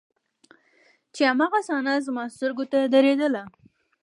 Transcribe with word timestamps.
چې 1.15 1.21
هماغه 1.29 1.59
صحنه 1.67 1.93
زما 2.07 2.23
سترګو 2.35 2.63
ته 2.71 2.79
درېدله. 2.95 3.43